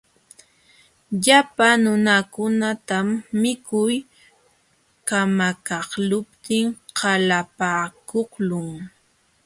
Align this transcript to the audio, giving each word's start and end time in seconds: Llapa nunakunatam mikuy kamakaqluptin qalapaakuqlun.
Llapa 1.23 1.67
nunakunatam 1.83 3.07
mikuy 3.41 3.93
kamakaqluptin 5.07 6.65
qalapaakuqlun. 6.97 8.69